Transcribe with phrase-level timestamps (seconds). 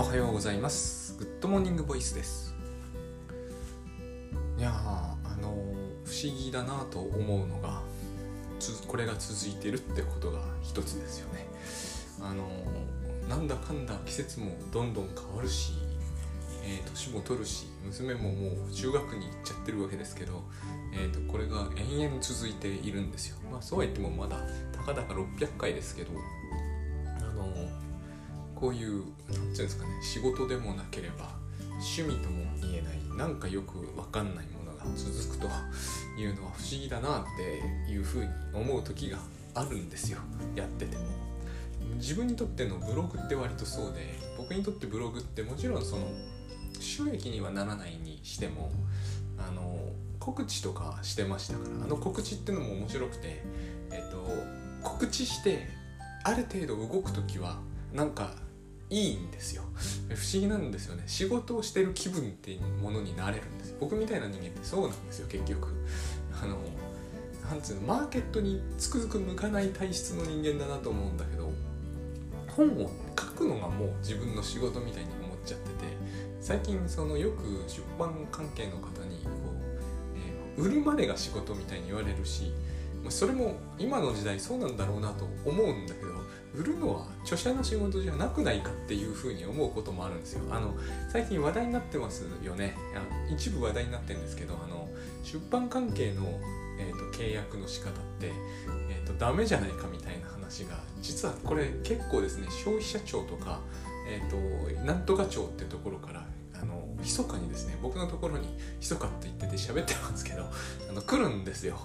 [0.00, 1.14] おはようございます。
[1.18, 2.54] Good Morning Voice です。
[4.58, 5.48] いやあの
[6.06, 7.82] 不思議だなと思うのが
[8.88, 11.46] これが続いてるってことが一つですよね。
[12.22, 12.48] あの
[13.28, 15.74] なんだかんだ季節もどんどん変わるし、
[16.64, 20.42] えー、年も取るし娘ももう中学に行っちゃってるわけですけど、
[20.94, 23.36] えーと、とこれが延々続いているんですよ。
[23.52, 24.38] まあそうは言ってもまだ
[24.72, 26.12] たかだか600回ですけど
[28.60, 31.30] こういう何て言うんですかね仕事でもなければ
[31.74, 35.46] 趣味とも言えないなんかよく分かんないものが続くと
[36.20, 39.18] いうのは不思議だなっていうふうに思う時が
[39.54, 40.18] あるんですよ
[40.54, 41.02] やってても。
[41.96, 46.06] 自分にとってのブログって割とそうで僕にとってブログってもちろんその
[46.78, 48.70] 収益にはならないにしても
[49.38, 49.78] あの
[50.18, 53.42] 告知とかしてましたからあの告知ってのも面白くて、
[53.90, 54.24] えっと、
[54.82, 55.68] 告知して
[56.24, 57.58] ある程度動く時は
[57.92, 58.34] なんか
[58.90, 59.62] いいんですよ。
[60.08, 61.04] 不思議なんですよね。
[61.06, 65.28] 仕事をしてる気分っていうものになれるんです僕みたいな人間ってそうなんですよ。
[65.28, 65.68] 結局。
[66.42, 66.56] あの
[67.50, 71.50] なんつうのマーケットにつくづく向かない体質の人間だなと思うんだけど
[72.48, 75.74] 本を書くのがもう自分の仕事みたいに思っちゃってて
[76.40, 79.30] 最近そのよく出版関係の方にこ
[80.56, 82.52] う、えー、売るまでが仕事みたいに言われるし
[83.08, 86.19] それも今の時代そうなんだろうなと思うんだけど
[86.54, 90.42] 売るのは著者の仕事じゃなくないかっていうふうに思うこともあるんですよ。
[90.50, 90.74] あの
[91.08, 92.76] 最近話題になってますよね。
[92.94, 94.88] あ一部話題になってるんですけどあの
[95.22, 96.24] 出版関係の、
[96.78, 98.32] えーと、契約の仕方って、
[98.90, 103.60] えーと、ダメじゃないかみたいな話が実はこれ結構ですね消費者庁とか、
[104.08, 106.24] えーと、なんとか庁っていうところから
[106.60, 108.48] あの密かにですね僕のところに
[108.80, 110.44] 密かって言ってて喋ってますけど
[110.88, 111.78] あの来るんですよ。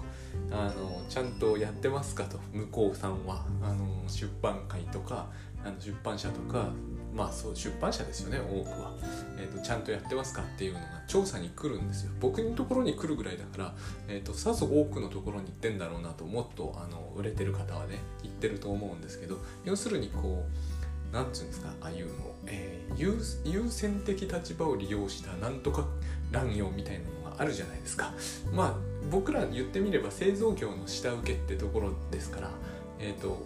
[0.50, 3.44] あのちゃんとやってますかと向こうさんは。
[3.62, 5.26] あの出版会とか
[5.64, 6.68] あの出版社とか
[7.12, 8.92] まあそう出版社ですよね多くは、
[9.38, 12.12] えーと、ちゃんとやってますかっていうのが調査に来るんですよ。
[12.20, 13.74] 僕のところに来るぐらいだから、
[14.06, 22.12] えーと、さぞ多くのところに行ってんだろうなともっとあの売れてる方はね言ってると思うんですけど要するにこう何て言うんですかああいうの、
[22.46, 25.86] えー、優先的立場を利用したなんとか
[26.30, 27.04] 乱用みたいな
[27.38, 28.12] あるじゃないですか。
[28.52, 28.74] まあ
[29.10, 32.50] 僕ら言ってみれば製造業の下請けってところですから
[32.98, 33.40] えっ、ー、と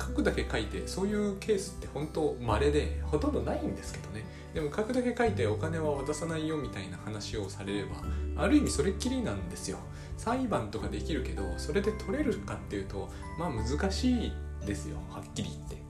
[0.00, 4.24] 書くだけ書いてそういうケースって本当稀でほとんどないんですけどね。
[4.54, 7.96] でも書くだけ書いてお金は渡さないよみたいな話をされれば
[8.36, 9.78] ある意味それっきりなんですよ。
[10.16, 13.08] 裁判とかできるけどそれで取れるかっていうと
[13.38, 14.32] まあ難しい
[14.66, 15.87] ですよはっきり言って。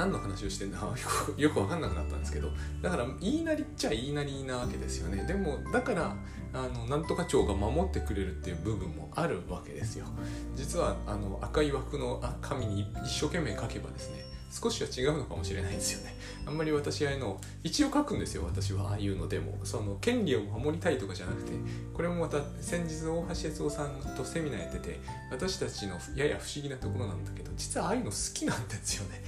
[0.00, 0.78] 何の話をしてんだ？
[0.80, 0.86] よ
[1.36, 2.48] くよく分かんなくなったんですけど。
[2.80, 5.24] だから言いなりっちゃ言いなりなわけですよね。
[5.24, 6.16] でもだから
[6.54, 10.06] あのなんとか町が守ってくれるっていう部分もあるわけですよ。
[10.56, 16.14] 実はあの赤い枠の紙に一生懸命書けばですね少しは違うのかもしれないですよね。
[16.46, 19.60] あんまり私ああいうの一応書くんですよ私はああいうのでも。
[19.64, 21.52] その権利を守りたいとかじゃなくて
[21.94, 25.00] これもまた先日大橋悦夫さんとセミナーやってて
[25.30, 29.22] 私たちのやや不思議なところなんだけど実はああいうの好きなんですよね。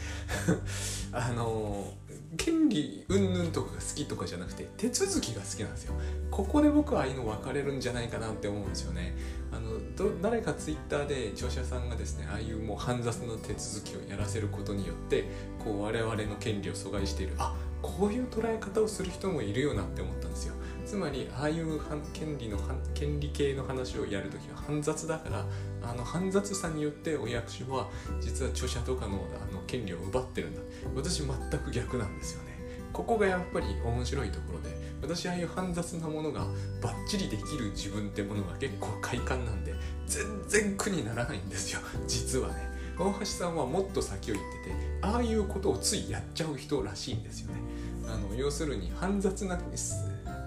[1.12, 1.92] あの
[2.36, 5.94] 権利云々とかが好きとかじゃなくて手続きが好きなんですよ。
[6.30, 9.14] ここで僕はああいうの分かれるんじゃないかなって思うんですよね。
[9.52, 15.24] あのど誰かツイッターで著者さんがですねああいうもう煩雑な手続きをやらせることによって
[15.62, 17.34] こう我々の権利を阻害している。
[17.38, 20.54] あこういう捉え方をする人もいるよなって思ったんですよ。
[20.92, 21.80] つまりああいう
[22.12, 22.58] 権利の
[22.92, 25.46] 権利系の話をやるときは煩雑だから
[25.82, 27.88] あの煩雑さによってお役所は
[28.20, 30.60] 実は著者とかのあの権利を奪ってるんだ。
[30.94, 32.58] 私全く逆なんですよね。
[32.92, 34.68] ここがやっぱり面白いところで
[35.00, 36.44] 私ああいう煩雑なものが
[36.82, 39.72] バッチリできる自分ってものが結構快感なんで
[40.06, 41.80] 全然苦にならないんですよ。
[42.06, 42.70] 実はね。
[42.98, 47.62] 大橋さんはもっと先を言っててああいうことをついやっちゃう人らしいんですよね。
[48.06, 49.56] あの要するに煩雑な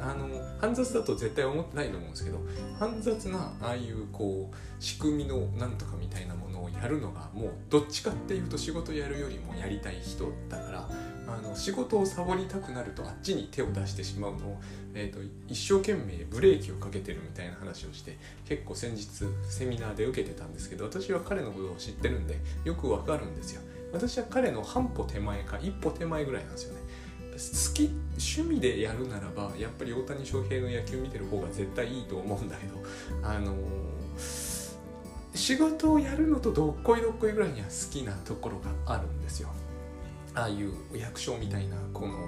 [0.05, 0.27] あの
[0.61, 2.39] 煩雑だと絶対思ってないと思うんですけど
[2.79, 10.89] 煩雑なああいうこう仕組みのなんとかみたいなものをやるのがもうどっちかっていうと仕事やるよりもやりたい人だから
[11.27, 14.61] あの仕事をサボりたくなるとあっちに手を出してしまうのを、
[14.93, 18.17] えーと、一生懸命ブレーキをかけてるみたいな話をして
[18.47, 19.07] 結構先日
[19.49, 23.61] セミナーで受けてたんですけど私は彼のことを知ってるんでよくわかるんですよ。
[23.91, 26.74] 私は彼の半歩手前か一歩手前ぐらいなんですよ。
[27.35, 32.81] 好き趣味でやるならばやっぱり大谷翔平の野球見てる方が絶対いいと思うんだけど
[33.23, 39.49] あのー、仕事をやるのとどっこいどっこいぐらいには好きなところがあるんですよ。
[40.33, 42.27] ああいう役所みたいなこの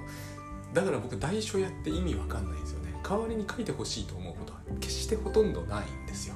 [0.72, 2.94] だから僕代書やって意味わかんないんですよね。
[3.02, 6.34] 代わりに書いてほしいと思うことは決してほとんどないんですよ。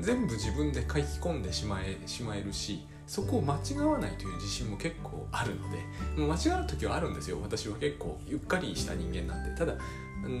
[0.00, 5.78] 全部自分で書き込んでしまえしまえるしそこを間違わないという自信も結構あるので
[6.16, 7.38] 間違う時はあるんですよ。
[7.40, 9.56] 私は結構ゆっかりした人間なんで。
[9.56, 9.74] ただ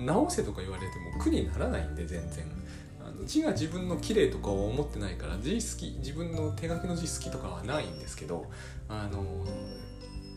[0.04, 2.44] 直せとか言われても苦にならないんで全然。
[3.00, 8.50] あの字が自分の綺麗とかは思ってないから字好き自分の手書きの字好きとかはないんですけど
[8.88, 9.22] あの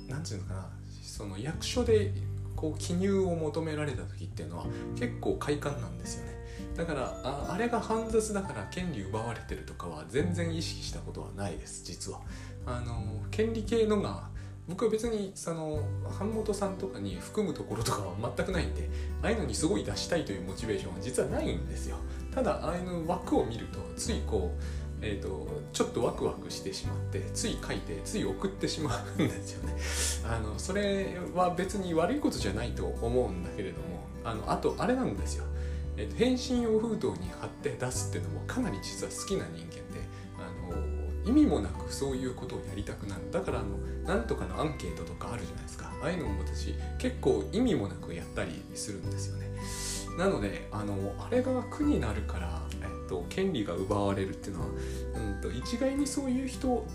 [0.07, 0.69] 何て言うのかな。
[1.01, 2.13] その役所で
[2.55, 4.65] こう記入を求められた時っていうのは
[4.97, 6.38] 結構快感なんですよね。
[6.79, 12.21] だからああれが煩雑だから権利奪われてるとかは全然意識したことはないです実は。
[12.65, 14.29] あの権利系のが
[14.65, 15.81] 僕は別にその
[16.17, 18.89] 版元さんとかに含むところとかは全くないんで
[19.21, 21.97] ああいうのにすごい出したいというモチベーションは実はないんですよ。
[22.33, 24.63] ただああいうの枠を見るとついこう
[25.01, 29.77] えーと、ちょっとワクワクしてしまってつい書いてつい送ってしまうんですよね。
[30.29, 35.45] あのそれは別に悪いことじゃないと思うんだけれどもあのあとあれなんですよ、
[35.99, 40.01] えーと、返信用封筒に貼って出すっていうのもかなり実は好きな人間で
[40.37, 43.29] あの意味もなくそういうことをやりたくなる。
[43.31, 45.91] だからあのなんとかのアンケートとかあるじゃないですか。
[46.01, 49.49] ああいうのも私結構意味もなくやったりするんですよね。
[50.17, 52.69] なのであのあれが苦になるから
[53.09, 56.85] と権利が奪われるっていうのは、うんと、一概にそういう人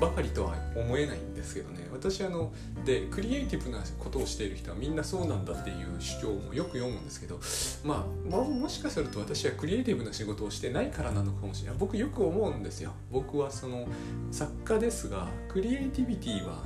[0.00, 1.88] ばかりとは思えないんですけどね。
[1.92, 2.52] 私あの
[2.84, 7.38] でクリエイティブなことをしている人はみんなそうなんだっていう主張もよく読むんですけど、
[7.84, 11.78] まあ、まあ、もしかすると私はクリエイティブな仕事をしてないからなのかもしれない。
[11.78, 12.92] 僕よく思うんですよ。
[13.10, 13.86] 僕はその
[14.30, 16.64] 作家ですがクリエイティビティは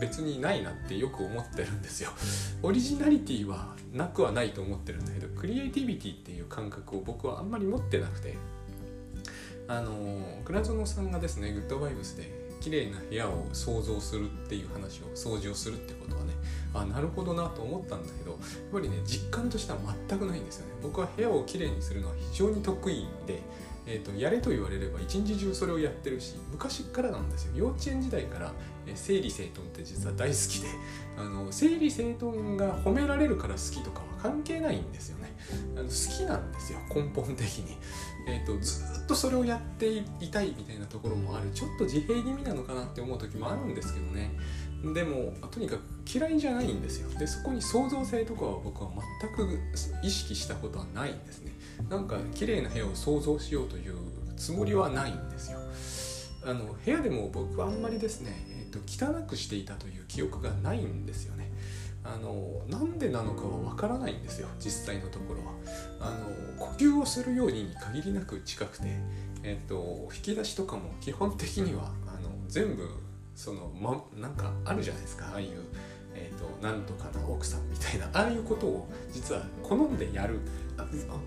[0.00, 2.10] 別にないなってよく思ってるんですよ。
[2.62, 8.36] オリジナリティはなくはないと思ってるんだけどクリエイティビティっていう感覚を僕はあんまり持ってなくて。
[9.68, 9.94] あの
[10.44, 16.32] 倉園さんがですねグッドバイブスで綺麗な部屋を想像するっていう話を掃除をするってことはね
[16.72, 18.40] あなるほどなと思ったんだけどやっ
[18.72, 19.78] ぱりね実感としては
[20.08, 20.72] 全くないんですよね。
[20.82, 23.42] 僕は部屋をきれいにするのは非常に得意で
[23.84, 27.52] えーと、やれと言われれば一日中それをやってるし昔からなんですよ。
[27.56, 28.52] 幼稚園時代から、
[28.86, 30.68] え整理整頓って実は大好きで
[31.16, 35.34] あの整理整頓が褒められるから好きとかは関係ないんですよね。
[35.76, 37.76] あの好きなんですよ根本的に、
[38.26, 41.50] えーと、ずっとそれをやっていたいみたいなところもある。
[41.52, 44.30] ちょっと自閉気味なのかなって思う時もあるんですけどね。
[44.94, 45.80] でもとにかく
[46.12, 47.08] 嫌いじゃないんですよ。
[47.18, 48.90] でそこに創造性とかは僕は
[49.20, 49.58] 全く
[50.02, 51.52] 意識したことはないんですね。
[51.88, 53.94] なんか綺麗な部屋を想像しようという
[54.36, 55.58] つもりはないんですよ。
[56.44, 61.41] あの部屋でも僕はあんまりですね、えーと、汚くしていたという記憶がないんですよね。
[62.04, 65.52] あのなんでなのかはわからないんですよ実際のところは。
[66.00, 68.84] あの呼吸をするように限りなく近くて、
[69.42, 72.88] えーと、引き出しとかも基本的にはあの全部
[73.34, 75.48] その、ま、なんかあるじゃないですかああいう、
[76.14, 78.06] えーと、となんとかな奥さんみたいな。
[78.12, 80.40] ああいうことを実は好んでやる。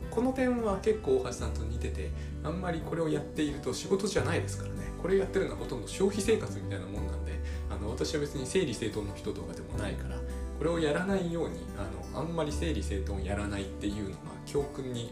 [0.10, 2.10] この点は結構大橋さんと似てて
[2.44, 4.86] あんまりこれをやっていると仕事じゃないですからね。
[5.01, 7.33] これやってるのはほとんど消費生活みたいなもんなんで
[7.69, 10.16] あの私は別に整理整頓の人とかでもないから
[10.57, 14.16] これをやらないようにあのあんまり整理整頓をやらないっていうのが
[14.46, 15.12] 教訓に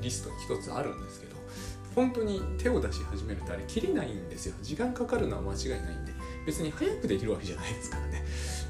[0.00, 1.36] リストに一つあるんですけど
[1.94, 4.54] 本当に手を出し始めるとあれ切れないんですよ。
[4.62, 6.12] 時間かかるのは間違いないんで。
[6.46, 8.24] 別に早くできるわけじゃないですからね。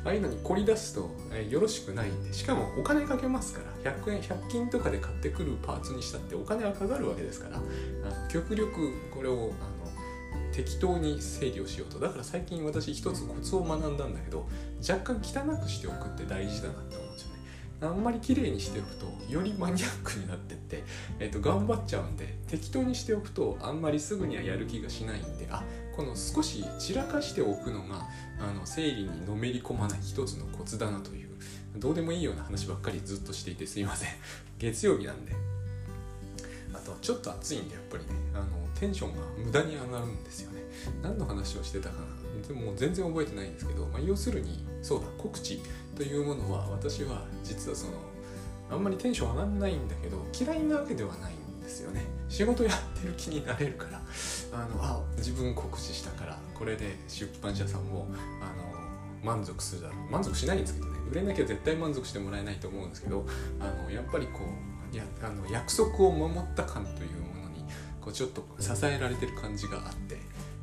[0.05, 2.33] ああいうのに凝り出すと、え、よろしくないんで。
[2.33, 3.93] しかもお金かけますから。
[3.93, 7.59] 100円100均とかで買ってくるパーツにしたってお金はかかるわけですから。
[7.59, 12.01] あの極力これをあの適当に整理をしようと。
[12.01, 14.49] だから最近私一つコツを学んだんだけど
[14.81, 17.39] 若干汚くしておくって大事だなって思うんですよね。
[17.81, 20.83] あんまり綺麗にしておくとよりマニアックになってって、
[21.21, 25.63] えーと、頑張っちゃうんで適当にしておくとあんまりすぐにはやる気がしないんであ
[25.95, 28.09] この少し散らかしておくのが
[28.41, 31.29] あの生理にのめり込まない一つのコツだなという
[31.77, 34.11] どうでもいいような話ばっかりずっとしていてすいません。
[34.59, 35.33] 月曜日なんで。
[36.75, 38.47] あとちょっと暑いんでやっぱりねあの
[38.79, 40.58] テンションが無駄に上がるんですよね。
[41.03, 42.47] 何の話をしてたかな？
[42.47, 45.61] でももう全然覚えてないんですけど、まあ、要するにそうだ告知
[45.97, 47.93] というものは私は実はその
[48.71, 52.05] あんまりテンション上がんないんだけど嫌いなわけではないんですよね。
[52.29, 54.01] 仕事やってる気になれるから。
[54.53, 58.07] あのあ自分告知したからこれで出版社さんも
[58.41, 58.47] あ
[59.27, 60.13] の満足するだろう。
[60.13, 60.99] 満足しないんですけどね。
[61.11, 63.27] 売れなきゃ絶対満足してもらえないと思うんですけど
[63.59, 64.41] あのやっぱりこ
[64.93, 67.65] うやあの約束を守った感というものに
[68.01, 70.17] こうちょっと支えられてる感じがあって。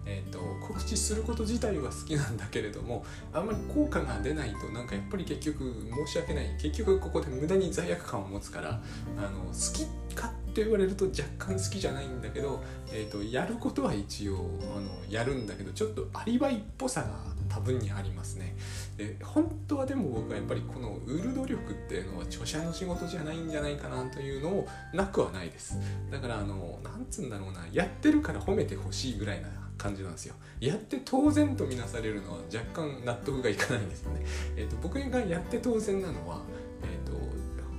[0.05, 6.45] えーと、告知すること自体は好きなんだけれどもあんまり効果が出ないとなんかやっぱり結局申し訳ない。
[6.61, 8.81] 結局ここで無駄に罪悪感を持つから
[9.17, 9.85] あの好き
[10.15, 17.09] かって言われると若干好きじゃないんだけど、えーと、やることは一応あのやるんだけどちょっとアリバイっぽさが
[17.49, 18.55] 多分にありますね。
[18.97, 25.77] で本当はでも僕はやっぱりこの売る努力っていうのは著者の仕事じゃないんじゃないかなというのをなくはないです。
[26.09, 30.35] だからあのなんつうんだろうなやってるから褒めてほしいぐらいな感じなんですよ。
[30.59, 36.41] やって当然とみなされるのは若干納得がいかないんですよね、 えーと、僕がやって当然なのは、
[36.83, 37.17] えーと、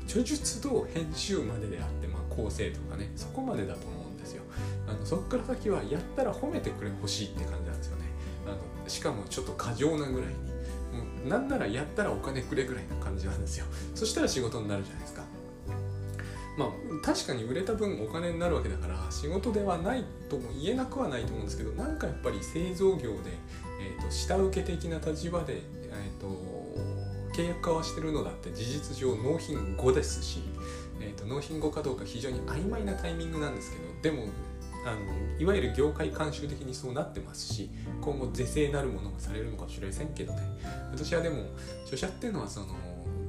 [0.05, 4.43] 著述と編集までであって、まあ、構成とかねそこまでだと思うんですよ。
[4.87, 8.05] あのそこから先はやったら褒めてくれほしいって感じなんですよね。
[8.47, 10.57] あのしかもちょっと過剰なぐらいに。
[11.29, 13.67] なんならやったらお金くれぐらいな感じなんですよ。
[13.95, 15.23] そしたら仕事になるじゃないですか。
[16.57, 16.69] まあ
[17.05, 23.31] 確かに売れた分お金になるわけだから仕事ではないとも言えなくはないと思うんですけどなんかやっぱり製造業で、
[23.81, 26.29] えーと、下請け的な立場で、えーと、
[27.35, 30.41] 契約交わしてるのだって事実上納品後ですし、
[31.01, 33.73] えーと、納品後かどうか非常に曖昧なタイミングなんです
[34.03, 34.29] けどでも
[34.87, 37.69] あのいわゆる業界慣習的にそうなってますし
[38.01, 40.41] 今後是正なるものがされるのかもしれませんけどね。
[40.93, 41.43] 私はでも
[41.85, 42.67] 著者っていうのはその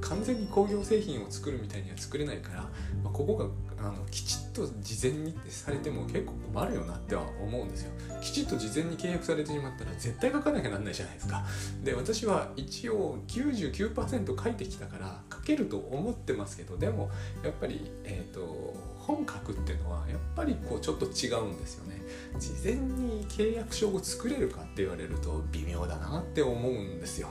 [0.00, 2.62] 完全に工業製品を作るみたいには作れないから、
[3.02, 3.46] まあ、ここが
[3.80, 7.92] あのきちっと事前にされても結構困るよなっては思うんですよ。
[8.20, 11.44] きちっと事前に契約されてしまったら絶対書かなきゃなんないじゃないですか。
[11.84, 17.10] で私は一応99%書いてきたから書けると思ってますけどでも
[17.44, 21.98] やっぱりえっ、ー、と本書くっていうのはやっぱりこうちょっと違うんですよね。
[22.38, 27.28] 事前に契約書を作れるかって言われると微妙だなって思うんですよ。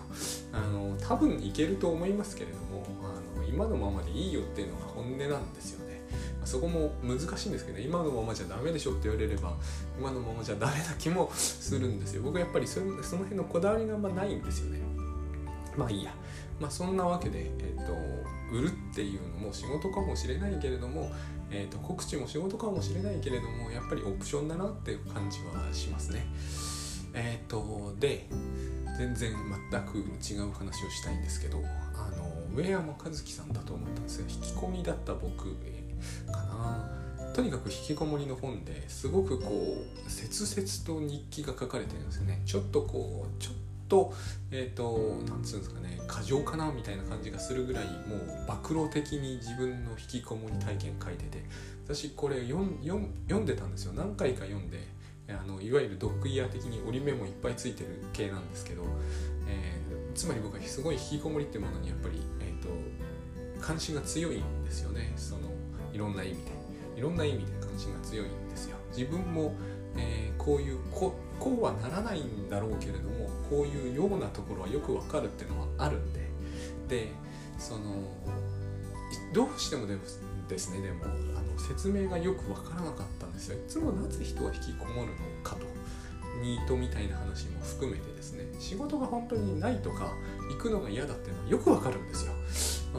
[0.51, 5.87] あの多分いけると思いますけれどもあの今のままでいいよっていうのが本音なんですよ。
[5.87, 5.87] ね
[6.48, 9.54] そこも難しいんですけど、ね、今のままじゃダメでしょって言われれば
[10.00, 12.24] 今のままじゃダメな気もするんですよ。
[12.24, 14.80] 僕はやっぱりそのその辺のこだわりがあんまないんですよね。
[15.75, 16.12] まあいいや。
[16.60, 17.94] まあそんなわけで、えっ、ー、と
[18.51, 21.12] 売るっていうのも仕事かもしれないけれども
[21.50, 26.25] えーと、告知も仕事かもしれないけれどもやっぱりオプションだなっていう感じはしますね。
[27.13, 28.27] えっ、ー、とで
[28.98, 29.34] 全然
[29.72, 31.60] 全く違う話をしたいんですけど
[31.96, 35.56] あの上山和樹さんだと思ったんですが引き込みだった僕、
[36.32, 37.34] かな。
[37.34, 39.77] とにかく引きこもりの本ですごくこ
[40.08, 42.42] う切々と日記が書かれてるんですよね。
[42.46, 43.54] ちょっとこうちょっ
[43.88, 44.13] と
[44.51, 51.77] えっ、ー、となんつうんですかね過剰かなみたいな感じがするぐらいもう暴露的に自分の引きこもり体験書いてて。
[51.88, 53.94] 私これ読んでたんですよ。
[53.94, 54.77] 何回か読んで
[55.30, 58.84] あのいわゆるドッグイヤー的に折り目もいっぱいついてる系なんですけど、
[59.48, 62.68] えー、つまり僕はすごい引きこもりっていうものにやっぱり、えーと、
[63.62, 65.13] 関心が強いんですよね。
[65.16, 65.50] その
[65.98, 66.42] いろんな意味で
[66.96, 68.77] いろんな意味で関心が強いんですよ。
[68.96, 69.56] 自分も、
[69.98, 76.20] えー、こういうこうはならないんだろうけれどもこういうようなところはよくわかるっていうのはあるんで
[76.88, 77.08] で
[77.58, 77.80] その
[79.34, 80.01] どうしてもでも
[80.48, 81.08] ですねでもあ
[81.42, 83.58] の説明がよくわからなかったんですよ。
[83.58, 85.66] いつもなぜ人は引きこもるのかと
[86.44, 90.13] ニートみたいな話も含めてですね仕事が本当にないとか
[90.51, 92.34] 行くのが嫌だっていうのはよくわかるんですよ。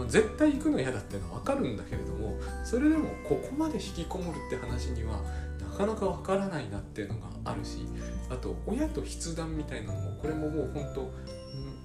[0.09, 5.21] 絶対行くの嫌だっていうのはわかるんだけれどもそれでもここまで引きこもるって話には
[5.61, 7.87] なかなかわからないなっていうのがあるし
[8.31, 11.11] あと親と筆談みたいなのもこれももう本当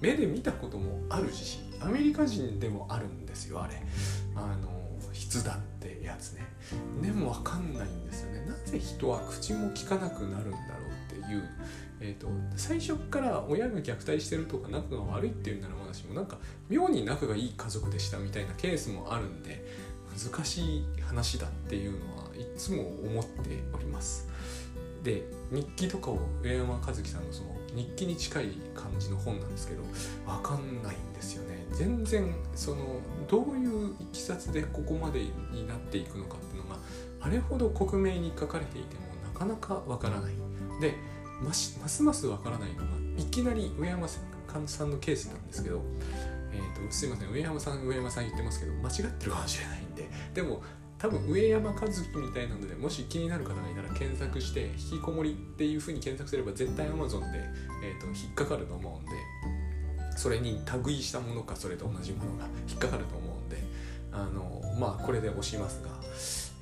[0.00, 3.82] 目で見たこともあるしアメリカ人でもあるんですよあれ。
[4.36, 6.46] あの筆談ってやつね。
[7.02, 8.46] でも分かんないんですよね。
[8.46, 11.42] なぜ人は口も聞かなくなるんだろうっていう、
[12.00, 19.64] えーと、最初から親が虐待してるとか仲が悪いっていうならまだしもなんか妙に仲がいい家族でしたみたいなケースもあるんで
[20.14, 24.28] 難しい話だっていうのはいつも思っております。
[25.02, 29.82] で日記とかを上山和樹さんのその日記に近い感じの本なんですけど
[30.24, 31.66] 分かんないんですよね。
[31.72, 35.20] 全然そのどういういきさつでここまで
[35.52, 36.78] になっていくのかっていうのが
[37.20, 40.32] あれほど克明に書かれていてもなかなか分からない。
[40.80, 40.94] で
[41.44, 42.84] ますます分からないのが
[43.16, 45.82] いきなり上山さんのケースなんですけど
[46.54, 50.62] えーと、すいません上山さん上山さん言ってますけど間違ってるかもしれないんででも
[50.98, 57.40] 多分上山和樹みたいなのでもし気になる方がいたら検索して引きこもりっていう風に検索すれば絶対 Amazon で、
[57.82, 59.12] えーと、引っかかると思うんで
[60.16, 63.58] それに類したものかそれと同じものが引っかかると思うんで
[64.12, 65.90] あのまあこれで押しますが、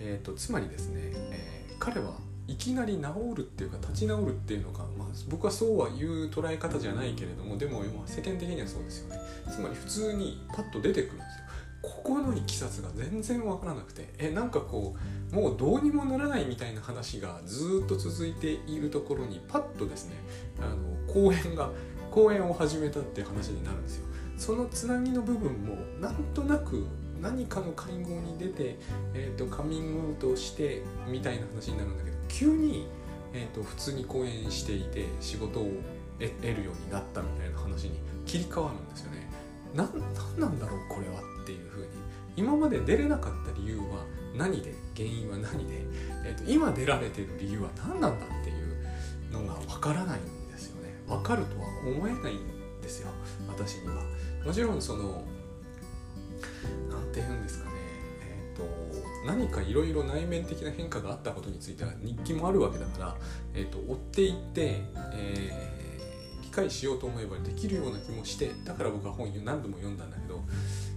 [0.01, 2.15] えーと、つまりですね、えー、彼は
[2.49, 3.03] いきなり治
[3.37, 9.21] るっていうか立ち直るっていうのが、まあ、僕はそうは言う捉え方じゃないけれどもでも世間的にはそうですよね。
[9.51, 11.43] つまり普通にパッと出てくるんですよ。
[11.83, 14.95] ここのいきさつが全然わからなくてえなんかこ
[15.33, 20.17] うもうどうにもならないみたいな話がずっと続いているところにパッとですね
[20.61, 21.71] あの講演が
[22.11, 24.07] 講演を始めたっていう話になるんですよ。
[24.37, 26.87] そのつなぎの部分もなんとなく
[27.21, 28.77] 何かの会合に出て、
[29.15, 32.87] えーと、カミングアウトしてみたいな話になるんだけど急に、
[33.33, 35.71] えーと、普通に講演していて仕事を
[36.19, 39.29] 得るようになったみたいな話に切り替わるんですよね。
[39.75, 39.87] 何
[40.39, 41.89] なんだろうこれはっていうふうに
[42.37, 44.05] 今まで出れなかった理由は
[44.37, 44.75] 何で？
[44.97, 45.83] 原因は何で、
[46.25, 50.95] えーと、今出られてる理由は何なんだっていうのが分からないんですよね。
[51.07, 53.09] 分かるとは思えないんですよ
[53.49, 54.03] 私には。
[54.45, 55.25] もちろんその
[56.91, 57.72] 何て言うんですかね、
[59.27, 63.17] 何かいろいろ内面的な変化があったことについては日記もあるわけだから、
[63.55, 64.83] えーと、追っていって、
[65.15, 70.41] えー、理解しようと思えばできるような気もしてだから僕は本何度も読んだんだけど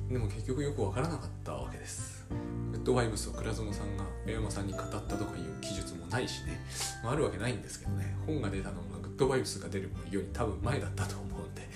[0.10, 2.26] でも結局よく分からなかったわけです。
[2.72, 6.60] グッドワイブスを倉園さんが上山さんに語ったとかいう記述もないしね、
[7.04, 8.16] まあ、あるわけないんですけどね。
[8.28, 11.68] 本が出たのがグッドワイブスが出るより多分前だったと思うんで。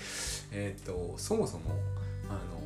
[0.52, 1.70] えっ、ー、とそもそも
[2.28, 2.59] あの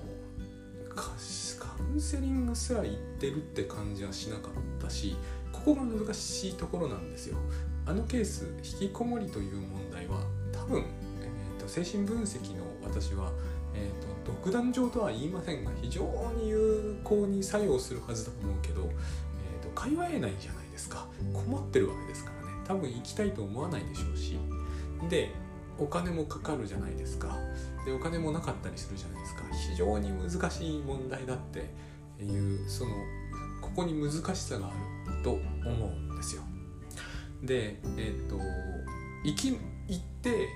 [0.94, 5.16] カウンセリングすら行ってるって感じはしなかったし
[5.52, 7.36] ここが難しいところなんですよ。
[7.86, 8.46] あのケース
[8.80, 10.20] 引きこもりという問題は
[10.52, 10.84] 多分、
[11.20, 13.30] えーと、精神分析の私は
[13.74, 16.02] えーと、独断上とは言いませんが非常
[16.36, 21.06] に有効に作用するはずだと思うけど、えーと、会話えないじゃないですか。
[21.32, 22.52] 困ってるわけですからね。
[22.66, 24.38] 多分行きたいと思わないでしょうし。
[25.10, 25.32] で
[25.78, 27.36] お金もかかるじゃないですか。
[27.84, 29.42] でお金もなかったりするじゃないですか。
[29.70, 31.70] 非常に難しい問題だって
[32.22, 32.90] いうその
[33.60, 35.40] ここに難しさがあると思
[35.86, 36.42] うんですよ。
[37.42, 38.38] でえっ、と
[39.24, 39.50] 行き
[39.88, 40.48] 行って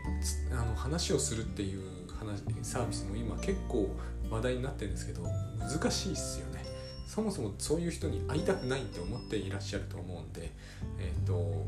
[0.52, 1.82] あの話をするっていう
[2.18, 3.94] 話サービスも今結構
[4.30, 5.22] 話題になってるんですけど
[5.58, 6.64] 難しいっすよね。
[7.08, 10.52] そもそもそういう人に会いたくないって思っていらっしゃると思うんで、
[10.98, 11.64] えーと、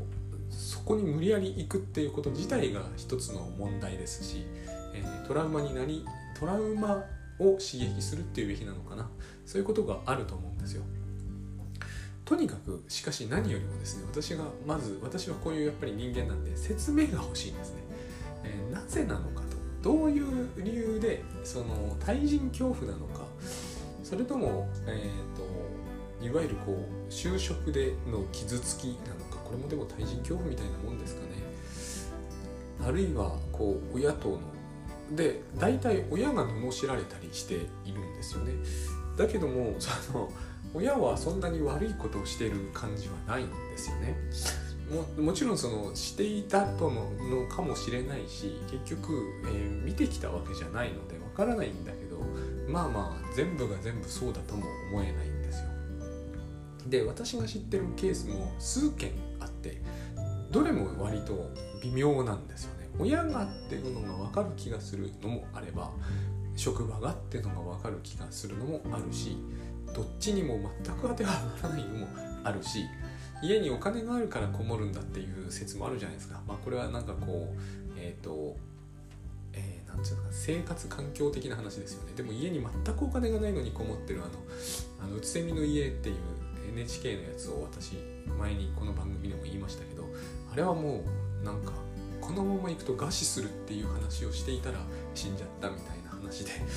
[0.51, 4.45] そこに無理やり行くっていうこと自体が一つの問題ですし、
[4.93, 6.05] え、トラウマになり
[6.39, 7.03] トラウマ
[7.39, 9.09] を刺激するっていうべきなのかな。
[9.45, 10.83] そういうことがあると思うんですよ。
[12.23, 17.81] とにかくしかし何よりもですね私がまず私はこういうやっぱり人間なんで説明が欲しいんですね、
[18.45, 19.57] えー、なぜなのかと。
[19.81, 23.25] どういう理由でその対人恐怖なのか。
[24.03, 26.77] それとも、えーと、いわゆるこ
[27.09, 29.20] う就職での傷つきなの
[29.51, 31.27] これもでも対人恐怖みたいなもんですかね。
[32.87, 34.39] あるいはこう親との
[35.15, 37.55] で大体親が罵られたりして
[37.85, 38.53] いるんですよね。
[39.17, 40.31] だけどもその
[40.73, 44.15] 親はそんなに悪いことをしている感じはないんですよね。
[45.17, 49.13] ももちろんそのしていたとののかもしれないし結局、
[49.45, 52.17] えー、見てきたわけじゃないのでわからないんだけど
[52.67, 55.67] まあまあ全部が全部そうだとも思えないんですよ。
[56.87, 59.11] で私が知ってるケースも数件
[60.51, 61.49] どれも割と
[61.81, 62.89] 微妙なんですよね。
[62.99, 65.91] 親がっていうのが分かる気がするのもあれば
[66.55, 69.37] 職場がっていうのが分かる気がするのもあるし
[69.95, 72.07] どっちにも全く当てはまらないのも
[72.43, 72.85] あるし
[73.41, 76.39] 家にお金があるからこもるんだっていう説もあるじゃないですか。
[76.47, 77.57] まあ、これはなんかこう、
[77.97, 78.55] えっ、ー、と、
[79.53, 82.13] えー、なんていうか生活環境的な話ですよね。
[82.15, 86.15] でも家に全くお金がないのにこもってるあの、あのうつせみの家っていう
[86.73, 87.95] NHK のやつを私
[88.37, 90.00] 前にこの番組でも言いましたけど、
[90.51, 91.03] あれはも
[91.41, 91.71] うなんか
[92.19, 94.79] このまま行くと餓死するっていう話をしていたら
[95.13, 96.51] 死んじゃったみたいな話で、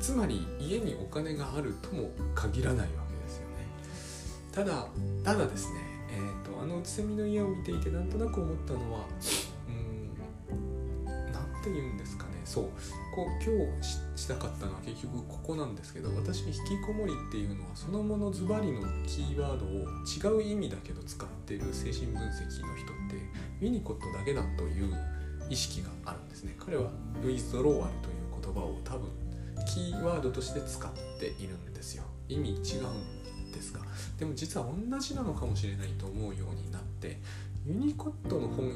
[0.00, 3.66] つまり家にお金があるとも限らないわけですよね。
[4.52, 4.88] ただ、
[5.24, 9.06] ただですね、えーと、あのうつせみの家を見ていてなんとなく思ったのは
[9.68, 12.21] うん何て言うんですか
[12.52, 12.64] そう。
[13.14, 19.66] こう今日したかったのは結局ここなんですけど私引きこもりっていうのはそのものズバリのキーワード
[20.30, 23.16] を違う意味だけど使ってる精神分析の人って
[23.62, 24.94] ウィニコットだけだという
[25.48, 26.54] 意識があるんですね。
[26.58, 26.90] 彼は
[27.22, 29.08] ウィズドローアルという言葉を多分
[29.66, 32.04] キーワードとして使っているんですよ。
[32.28, 32.58] 意味違う
[33.48, 33.80] んですが。
[34.18, 37.18] でも実は同じなのかもしれないと思うようになって
[37.64, 38.72] ユニコットの本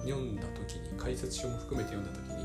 [0.00, 2.44] 読んだ時に解説書も含めて読んだ時に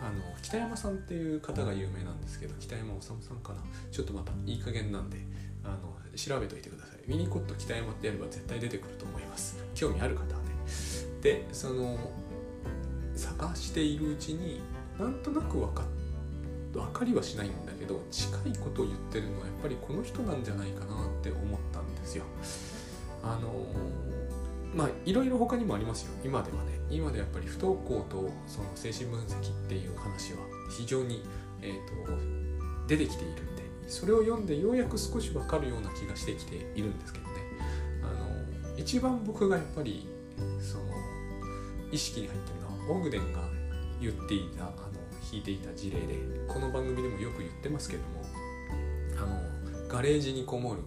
[0.00, 3.60] あの北山さんっていう方が有名なんですけど北山治さんかな？
[3.90, 5.18] ちょっとまたいい加減なんで
[5.64, 6.96] あの調べといてください。
[7.08, 9.58] ウィニコット北山ってやれば絶対出てくると思います。
[9.74, 10.50] 興味ある方はね。
[11.22, 11.98] でその
[13.14, 14.60] 探しているうちに
[14.98, 15.82] なんとなく分か
[16.72, 22.24] 分かりはしないんだけど近いことを言ってるのはやっぱりこの人なんじゃないかなって思ったんですよ。
[23.22, 23.66] あの
[24.74, 26.12] まあいろいろ他にもありますよ。
[26.22, 30.38] 今ではね今でやっぱり不登校とその精神分析っていう話は
[30.70, 31.22] 非常に、
[31.60, 32.16] えーと、
[32.86, 37.32] 出てきているんでそれを読んでようやく少し分かるような気がしてきているんですけどね。
[38.02, 40.08] あの一番僕がやっぱり
[40.60, 40.84] その
[41.90, 43.40] 意識に入ってるのはオグデンが
[44.00, 44.72] 言っていたあの
[45.32, 48.22] 引いていた事例でこの番組でもよく言ってますけども
[49.16, 50.82] あのガレージにこもる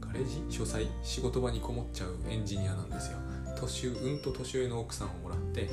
[0.00, 0.56] ガレージ？
[0.56, 0.86] 書斎？
[1.02, 3.18] 仕事場にこもっちゃうエンジニアなんですよ。
[3.62, 5.70] 年うんと年上の奥さんをもらって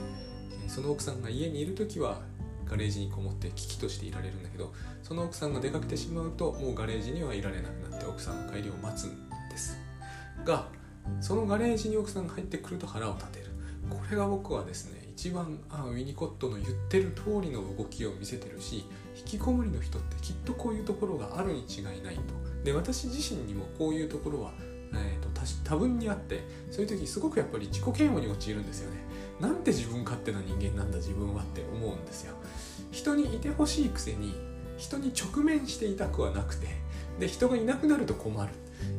[0.67, 2.21] その奥さんが家にいる時は
[2.65, 4.71] ガレージにこもって危機としていられるんだけど
[5.01, 9.77] その奥さんが出かけてしまうともうガレージにはいられなくなって奥さんの帰りを待つんです
[10.45, 10.67] が
[11.19, 13.45] そのガレージに奥さんが入ってくると腹を立てる。
[13.89, 18.85] これが僕はですね一番あウィニコットの言ってる通りの動きを見せてるし
[19.17, 22.21] 引きこもりの人ってきっとこういうところがあるに違いないと。
[22.63, 24.51] で私自身にもこういうところは、
[24.93, 25.29] えーと、
[25.63, 28.97] 多分にあってそういう時すごくやっぱり自己嫌悪に陥るんですよね。
[29.39, 32.35] なんて自分勝手な人間なんだ自分はって思うんですよ。
[32.91, 34.35] 人にいてほしいくせに
[34.77, 36.67] 人に直面していたくはなくて
[37.19, 38.51] で人がいなくなると困る。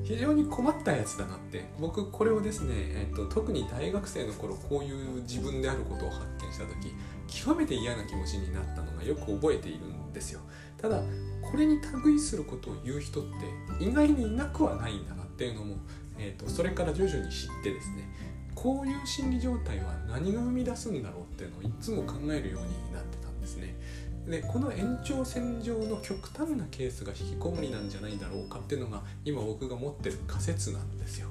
[0.05, 6.93] 非常に困ったやつだなって僕これをですね、えっと、特に大学生の頃こういう自分であることを発見した時
[7.29, 10.41] 極めて嫌な気持ちになったのがよく覚えているんですよ。
[10.77, 11.01] ただ
[11.43, 15.77] これに類することを言う人って意外にいなくはないんだなっていうのも、
[16.19, 18.07] えっと、それから徐々に知ってですね
[18.55, 23.75] こういう心理状態は何が生み出すんだろうっていうのをいつも考えるようになってたんですね
[24.29, 31.30] でこの延長線上の極端なケースが引きこもりなんじゃないだろうかっていうのが今僕が持ってる仮説なんですよ。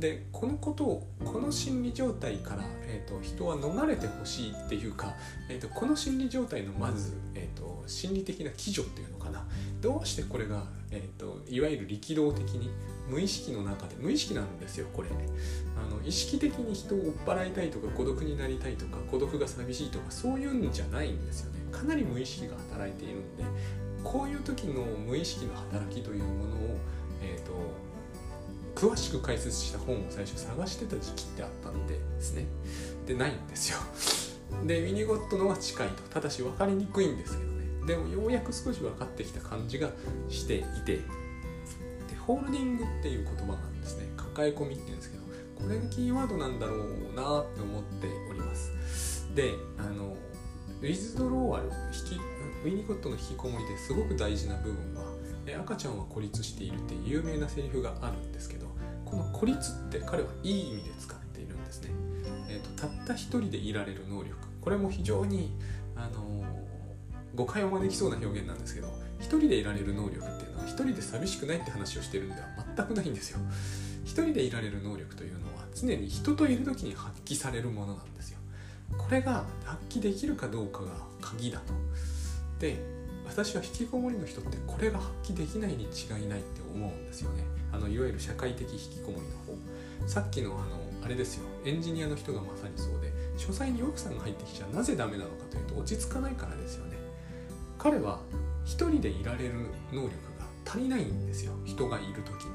[0.00, 5.14] でこのことをこの心理状態から、えーと、人は逃れてほしいっていうか、
[5.48, 9.46] えーと、この心理状態のまず、えーと、心理的な基準っていうのかな。
[9.80, 12.70] どうしてこれが、えー、といわゆる力道的に
[13.08, 15.08] 無意識の中で無意識なんですよこれ。
[15.10, 21.60] あの意識的に人を追っ払いたいとか孤独になりたいとか孤独が寂しいとかそういうんじゃないんですよね。
[21.70, 23.44] かなり無意識が働いているんで
[24.02, 26.78] こういう時の無意識の働きというものを、
[27.22, 27.52] えーと、
[28.74, 32.46] 詳しく解説した本を最初探してた時期ってあったんでですね。
[33.06, 33.78] でないんですよ。
[34.66, 37.86] でウィニゴットのは近いとただし分かりにくいんですけどね。
[37.86, 39.90] でもようやく少し分かってきた感じが
[40.28, 40.96] していて。
[40.96, 44.12] でホールディングっていう言葉なんですね。
[44.16, 45.24] 抱え込みっていうんですけど
[45.60, 48.72] これがキーワードなんだろうなって思っております。
[49.34, 50.16] であの
[50.80, 52.20] ウィズドローアル引き
[52.64, 54.94] ウィニコットの引きこもりですごく大事な部分
[55.54, 58.66] は赤ちゃんは孤立しているって有名なセリフがあるんですけど
[59.04, 61.90] この孤立って彼はいい意味で使っているんですね、
[62.48, 64.36] えーと、たった一人でいられる能力。
[64.60, 65.56] これも非常に、
[65.96, 66.44] あのー、
[67.34, 73.38] 誤解を招きそうな表現なんですけど一人でいられる能力っていうのは一人で寂しくないって話をしてるんでは全くないんですよ。
[74.04, 78.38] 一人でいられる能力というのは常に人といる時に発揮されるものなんですよ。
[78.98, 81.72] これが発揮できるかどうかが鍵だと。
[82.58, 82.99] で
[83.30, 87.44] 私は引きこもりの人ってこれが発揮できないに違いないって思うんですよね。
[87.72, 89.56] あのいわゆる社会的引きこもりの
[90.02, 90.08] 方。
[90.08, 91.46] さっきのあのあれですよ。
[91.64, 96.96] エンジニアの人がまさにそうで書斎に奥さんが入ってきちゃなぜダメなのかというと落ち着かないからですよね。
[97.78, 98.18] 彼は
[98.64, 99.52] 一人でいられる
[99.92, 101.52] 能力が足りないんですよ。
[101.64, 102.50] 人がいる時に。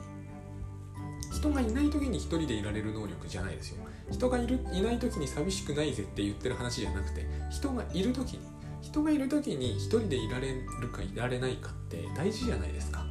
[1.32, 3.86] 人がいない時に一人でいられる能力じゃないですよ。
[4.12, 8.55] 人がいるいない時に寂しくないぜって言ってる話じゃなくて人がいる時に
[8.86, 13.04] 人がいる時に一人でいられるかいられないかって大事じゃないですか。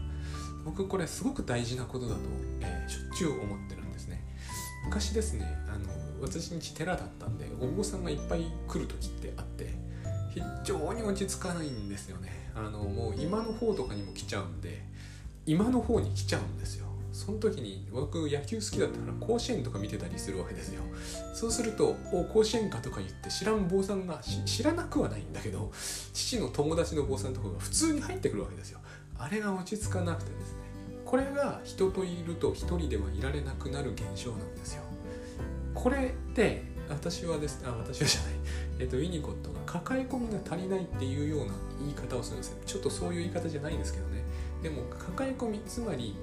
[0.65, 2.21] 僕これすごく大事なことだと、
[2.61, 4.25] えー、しょっちゅう思ってるんですね。
[4.85, 5.85] 昔ですねあの
[6.23, 9.75] 私んち寺だったんでお坊さんがいっぱい来る時ってあって
[10.33, 12.51] 非常に落ち着かないんですよね。
[12.55, 14.87] あのもう今の方とかにも来ちゃうんで
[15.45, 16.84] 今の方に来ちゃうんですよ。
[17.15, 20.83] その時に僕野球好きだったから甲子園とか見てたりするわけですよ。
[21.33, 25.73] そうすると「お甲子園か」とか言って知らん坊さんが知らなくはないんだけど
[26.13, 28.81] 父の友達の坊さんとかが普通に入ってくるわけですよ。
[29.17, 30.59] あれが落ち着かなくてですね。
[31.05, 34.83] これが人といると一人ではいられなくなる現象なんですよ。
[35.73, 38.33] これって私はですねあ私はじゃない、
[38.81, 44.25] えっと、ウィニコットが抱え込みが足りないっていうような言い方をするんですよちょっとそういう言い方じゃないんですけどね。
[44.63, 46.17] でも抱え込みつまり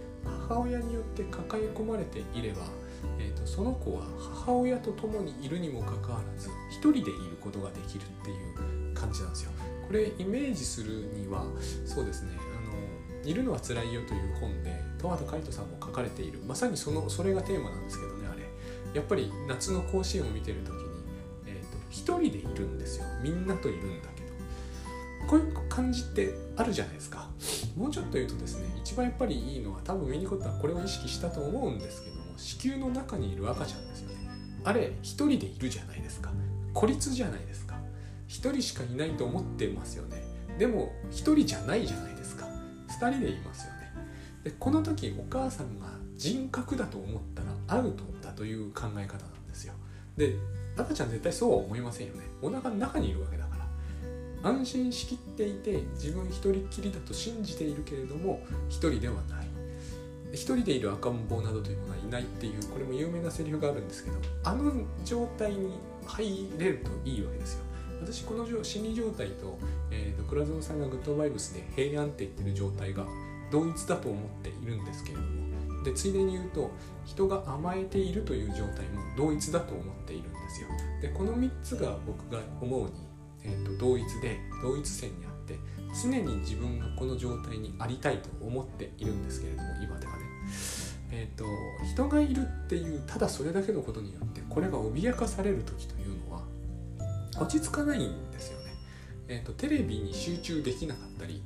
[0.48, 2.62] 母親によって抱え込まれていれば、
[3.20, 9.52] えーと、その子は母親と共にいるにもかかわらず一人でいることができるっていう感じなんですよ。
[9.88, 11.46] これイメージするには
[11.86, 18.42] そうですねあの「いるのはつらいよ」という本で十和田海人さんも書かれているまさにそのそれがテーマなんですけどねあれ。
[18.94, 20.80] やっぱり夏の甲子園を見てる時に、
[21.48, 23.06] えーと、一人でいるんですよ。
[23.24, 24.11] みんなといるんだ。
[25.28, 27.30] こういう感じってあるじゃないですか。
[27.78, 34.16] もうちょっと言うとですね一番やっぱりいいのは多分ウィニコットはこれを意識したと思うんですけども子宮の中にいる赤ちゃんですよね。
[34.64, 36.32] あれ一人でいるじゃないですか。
[36.74, 37.76] 孤立じゃないですか。
[38.28, 40.24] 一人しかいないと思ってますよね。
[40.58, 42.48] でも一人じゃないじゃないですか。
[42.88, 43.80] 二人でいますよね。
[44.44, 49.74] でこの時お母さんが人格だと思ったらアウトだという考え方なんですよ。
[50.18, 50.36] で
[50.78, 52.22] 赤ちゃん絶対そうは思いませんよね。
[52.42, 53.61] お腹の中にいるわけだから。
[54.44, 59.48] 安心しきっていて自分一人きりだと信じているけれども一人ではない。
[60.34, 64.72] 一人でいる赤ん坊などというものはいないっていうこれも有名なセリフがあるんですけどあの
[65.04, 65.74] 状態に
[66.08, 67.66] 入れるといいわけですよ。
[68.02, 69.60] 私この心理状態と,、
[69.92, 73.06] えーと、倉園さんがグッドバイブスで平安って言ってる状態が
[73.52, 76.72] 同一だと思っているんですけれどもでついでに言うと
[77.06, 80.68] 人が甘えているという状態も同一だと思っているんですよ。
[81.02, 82.92] でこの3つが僕が思うに、
[83.44, 85.58] えーと、同一で同一線にあって
[86.04, 90.24] 常に自分がこの状態にありたいと思っているんですけれども今ではね。
[91.14, 91.46] えーと、
[91.86, 96.44] 人がいるっていうただそれだけのことによってこれが脅かされる時というのは
[97.38, 98.72] 落ち着かないんですよね。
[99.28, 101.42] えーと、テレビに集中できなかったり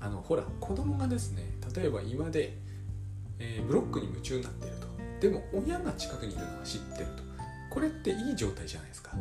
[0.00, 1.42] あのほら子供がですね
[1.74, 2.56] 例えば今で、
[3.38, 4.92] えー、ブロックに夢中になっていると。
[5.20, 7.31] でも親が近くにいるのは知ってると。
[7.72, 9.12] これっていい状態じゃないですか。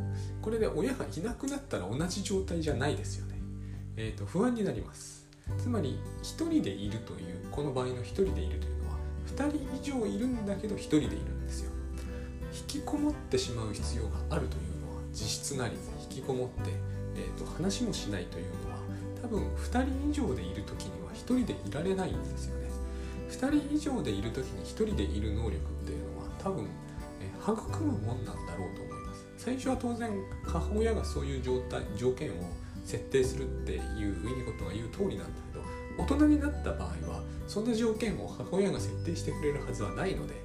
[0.41, 3.35] これで親がいなくなったら同じ状態じゃないですよね、
[3.95, 5.25] えーと、不安になります。
[5.57, 11.71] つまり1人でいるというこの場合の1人でいるというのは2人以上いるんだけど1人でいるんですよ。
[12.53, 15.75] 引きこもってしまう必要があるというのは実質なり
[16.09, 16.71] 引きこもって、
[17.15, 18.79] えーと、と話もしないというのは
[19.21, 22.67] 多分2人以上でいる時には1人でいられないんですよね。
[23.29, 26.67] 2人以上でいる時に1人でいる能力っていうのは多分
[27.41, 29.25] 育むもんなんだろうと思います。
[29.37, 30.11] 最初は当然
[30.45, 32.33] 母親がそういう状態条件を
[32.85, 35.23] 設定するっていうウィニコットが言う通りなんだ
[35.53, 35.63] けど
[35.97, 40.35] 大人になった場合はそんな条件を母親が設定してくれるはずはないので、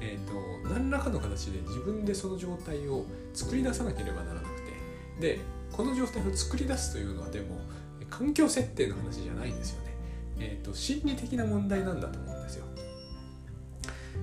[0.00, 4.72] えーと、何らかの形で自分でその状態を作り出さなければならなくて
[5.20, 5.40] で
[5.72, 7.60] この状態を作り出すというのはでも
[8.08, 9.94] 環境設定の話じゃないんですよね、
[10.38, 12.64] えーと心理的な問題なんだと思うんですよ。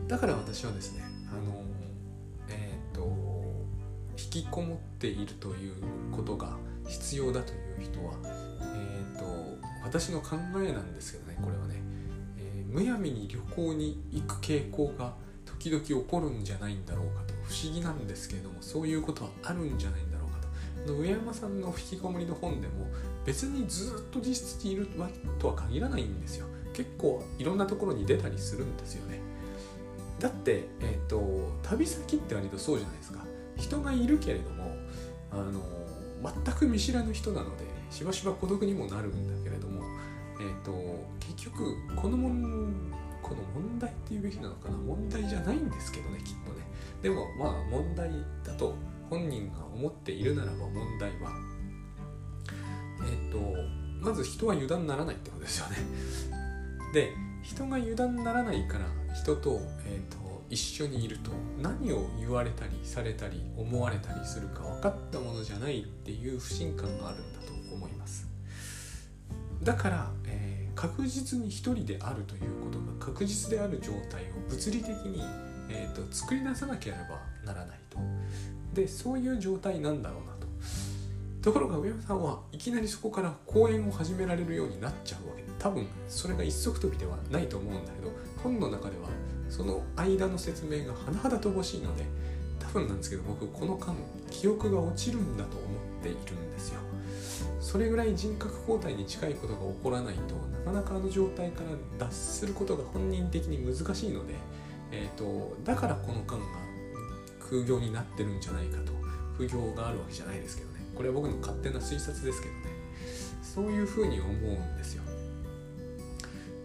[0.08, 1.67] だから私はですねあの
[4.28, 5.76] 引きこもっているという
[6.12, 8.13] ことが必要だという人は、
[8.62, 9.26] えーと、
[9.86, 11.76] 私の考えなんですけどねこれはね、
[12.38, 15.13] えー、むやみに旅行に行く傾向が
[15.46, 20.46] 時々起こるんじゃないんだろうかと不思議なんですけれどもそういうことはあるんじゃないんだろうか
[20.86, 20.94] と。
[20.94, 22.86] 上山さんの引きこもりの本でも
[23.26, 24.90] 別にずっと実質にいる
[25.40, 26.48] とは限らないんですよ。
[26.74, 29.22] 結構いろんなところに出たりするんですよね。
[30.20, 33.26] だって、えーと旅先って割とそうじゃないですか。
[33.58, 34.76] 人がいるけれども
[35.32, 35.62] あの
[36.43, 39.82] 全く見知らぬ人なのでしばしば孤独にもなるんだけれども、
[40.39, 40.72] えーと、
[41.20, 42.74] 結局このもん
[43.22, 46.65] この問題っていうべきなのかな問題じゃないんですけどねきっとね。
[47.02, 48.10] でもまあ問題
[48.43, 48.76] だと
[49.10, 51.32] 本人が思っているならば問題は
[53.02, 53.39] えっ、ー、と
[54.02, 55.78] まず人は油断ならないってことですよね。
[56.93, 61.32] で人が油断ならないから人と,、えーと一緒にいると
[61.62, 68.28] 何を言われたりされたり思われたりするか分かったものじゃないっていう不信感があるんだと思います。
[69.64, 75.22] だから、えー、確実に一人であるということが確実である状態を物理的に、
[75.70, 77.98] えーと、作り出さなければならないと。
[78.74, 80.48] でそういう状態なんだろうなと。
[81.42, 85.42] ところが上山さんはいきなりそこから講演を始められるようになっちゃうわけ。
[85.42, 88.12] で多分それが一足飛びではないと思うんだけど
[88.44, 89.10] 本の中では
[89.50, 92.06] その間の説明が甚だ乏しいので
[92.60, 93.96] 多分なんですけど僕この間
[94.30, 95.68] 記憶が落ちるんだと思
[96.00, 96.80] っているんですよ。
[97.60, 100.36] それぐらい人格交代に近いことが起こらないと
[100.72, 104.36] なかなかあの状態から脱することが本人的に難しいので、
[104.92, 106.44] えーと、だからこの間が
[107.50, 108.94] 空業になってるんじゃないかと
[109.38, 110.86] 不行があるわけじゃないですけどね。
[110.96, 112.60] これは僕の勝手な推察ですけどね。
[113.44, 115.04] そういうふうに思うんですよ。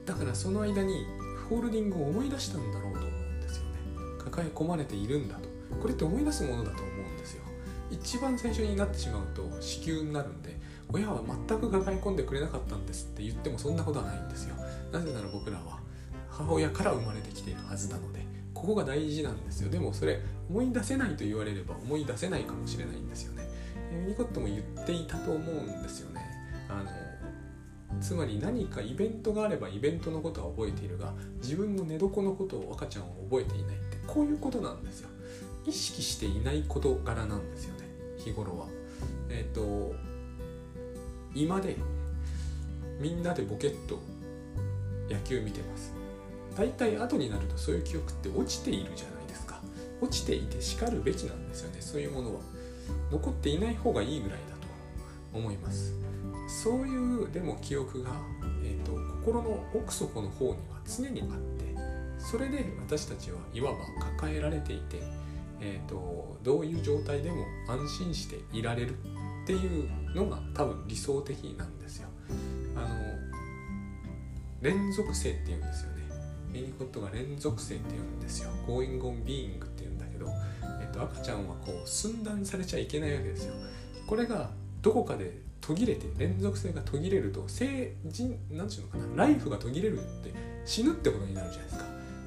[0.07, 1.07] だからその間に
[1.53, 3.69] ホールディングを思い出したんだろうと思うんですよね。
[4.25, 5.51] 抱え込まれているんだと。
[5.83, 7.43] これって思い出すものだと思うんですよ。
[7.91, 10.59] 一番最初になってしまうと子宮になるんで
[10.91, 14.55] 親は全く抱え込んでくれなかったんですって言ってもそんなことはないんですよ。
[14.91, 15.79] なぜなら僕らは
[16.31, 19.69] 母親から生まれてきているはずなのでここが大事なんですよ。
[19.69, 23.47] でもそれ思い出せないと言われれば思い出せないかもしれないんですよね。
[23.93, 26.23] ユニコットも言っていたと思うんですよね。
[26.71, 26.85] あの
[28.01, 35.09] つまり何かイベントがあればイベントのことは覚えているが自分の寝床のことを赤ちゃんは覚えていないってこういうことなんですよ。
[35.65, 38.67] 意識していない事柄なんですよね日頃は。
[39.29, 39.95] えっ、ー、と
[41.35, 41.77] 今で
[43.01, 44.01] みんなでボケっと
[45.09, 45.93] 野球見てます。
[46.57, 49.61] 大体後になるとそういう記憶って落ちているじゃないですか。
[50.01, 52.41] 落ちていてしかるべきなんですよねそういうものは。
[53.11, 55.95] 残っていない方がいいぐらいだと思います。
[56.53, 58.11] そういうでも記憶が、
[58.63, 61.75] えーと、心の奥底の方には常にあって
[62.19, 63.79] それで私たちはいわば
[64.19, 65.03] 抱えられていて、
[65.61, 72.09] えーと、どういう状態でも安心していられるっていうのが多分理想的なんですよ。
[72.77, 72.89] あの
[74.61, 76.03] 連続性っていうんですよね。
[76.53, 78.51] メニコットが連続性って言うんですよ。
[78.69, 80.27] Going on being って言うんだけど、
[80.81, 83.55] えーと赤ちゃんはこう寸断されちゃいけないわけですよ。
[84.07, 84.51] これが
[84.83, 90.35] どこかで途切れて連続性が途切れると成人なんていうのかなライフが途切れるって
[90.67, 91.85] 死ぬってことになるじゃないですか。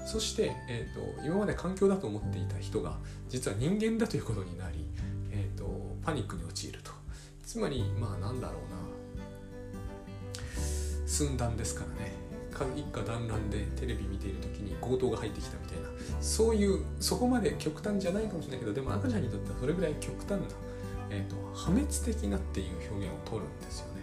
[0.07, 4.85] そして、えーと、今まで環境だと思っていた人が実は人間だということになり、
[5.31, 5.65] えーと、
[6.03, 6.91] パニックに陥ると。
[7.43, 8.77] つまりまあなんだろうな。
[11.05, 12.13] 寸断ですからね。
[12.73, 15.89] 一家団らんでテレビ見ている時に強盗が入ってきたみたいな。
[16.21, 20.37] そういうそこまで極端じゃないかもしれないけどでも赤ちゃんにとってはそれぐらい極端な、
[21.09, 24.01] えーと、破滅的なっていう表現を取るんですよね。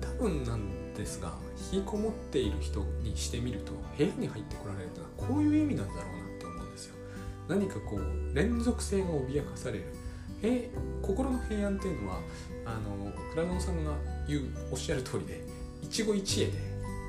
[0.00, 1.34] 多分なんですが
[1.72, 6.94] 引きこもっている人にしてみると部屋に入ってこられるというのはこういう意味なんだろうなって思うんですよ。
[7.48, 9.84] 何かこう連続性が脅かされる。
[10.42, 10.70] え
[11.02, 12.20] 心の平安っていうのは
[12.64, 13.92] あの倉野さんが
[14.28, 15.40] 言うおっしゃる通りで
[15.82, 16.52] 一期一会で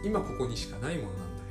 [0.03, 1.43] 今ここにしかないものなんだ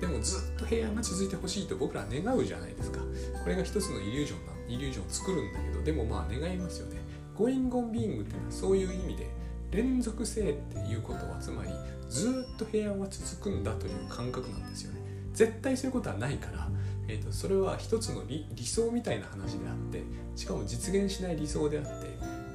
[0.00, 3.00] けどでもずっと平安が続いてほしいと僕ら願うじゃないですか。
[3.42, 7.01] これが一つのイリュージョンなイリュージョンを作るんだけどでもまあ願いますよね。
[7.36, 9.26] Going on being っていうのはそういう意味で
[9.70, 11.70] 連続性っていうことはつまり
[12.08, 15.00] ずっと平安は続くんだという感覚なんですよね。
[15.32, 16.68] 絶対そういうことはないから、
[17.08, 20.02] えーと、それは一つの理想みたいな話であって
[20.36, 21.90] しかも実現しない理想であって、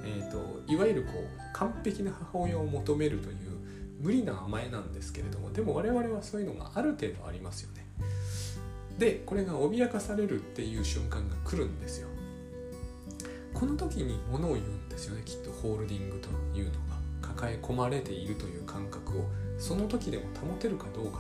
[0.06, 3.36] えーと、いわゆるこう完璧な母親を求めるという
[4.00, 7.88] 無理な甘えなんですけれどもでも我々はそういうのがある程度ありますよね。
[9.00, 12.08] でこれが脅かされるっていう瞬間が来るんですよ。
[13.54, 16.98] この時にものを言うんですよねきっとホールディングというのが。
[17.38, 19.26] 抱え込まれているという感覚を
[19.60, 21.20] その時でも保てるかどうか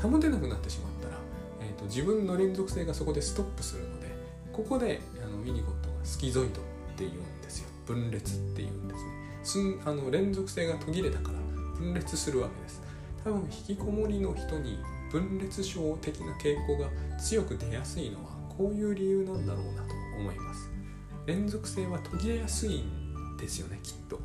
[0.00, 0.08] と。
[0.08, 1.14] 保てなくなってしまったら、
[1.60, 4.08] えーと、自分の連続性がそこでストップするので
[4.52, 6.64] ここであのウィニコットがスキゾイドっ
[6.96, 7.68] ていうんですよ。
[7.86, 9.10] 分裂っていうんですね。
[9.44, 11.38] すんあの連続性が途切れたから
[11.78, 12.82] 分裂するわけです。
[13.22, 14.78] 多分引きこもりの人に
[15.10, 16.88] 分裂症的な傾向が
[17.18, 20.73] 強く出やすいのはこういう理由なんだろうなと思います。
[21.26, 24.20] 連続性は途切れやすいんですよねきっと。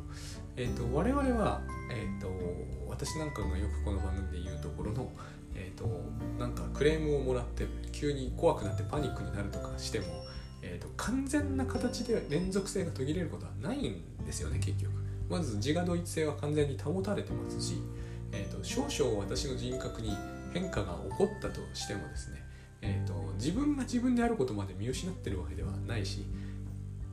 [0.56, 2.28] えーと、我々は、えーと、
[2.88, 5.10] 私なんかがよくこの番組で言うところの、
[5.54, 5.88] えーと、
[6.38, 10.06] なんかクレームをもらって急に怖くなってパニックになるとかしても、
[10.62, 14.92] えー、と完全な形で連続性が途切れることはないんですよね結局。
[15.30, 17.80] まず自我同一性は完全に保たれてますし、
[18.32, 20.14] えー、と少々私の人格に
[20.52, 22.42] 変化が起こったとしてもですね、
[22.82, 26.26] えー、と自分が自分であることまで見失ってるわけではないし